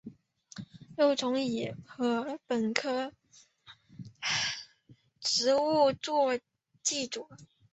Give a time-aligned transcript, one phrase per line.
[0.97, 3.13] 幼虫以禾本科
[5.19, 6.39] 植物作
[6.81, 7.29] 寄主。